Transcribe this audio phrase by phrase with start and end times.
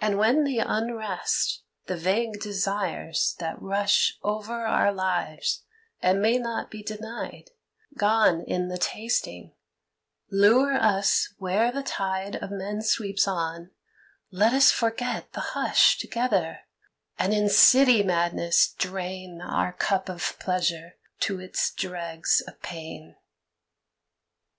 [0.00, 5.62] And when the unrest, the vague desires that rush Over our lives
[6.00, 7.50] and may not be denied,
[7.98, 9.54] Gone in the tasting,
[10.30, 13.72] lure us where the tide Of men sweeps on,
[14.30, 16.60] let us forget the hush Together,
[17.18, 23.16] and in city madness drain Our cup of pleasure to its dregs of pain.